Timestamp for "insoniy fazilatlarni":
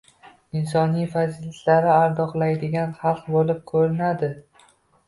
0.59-1.93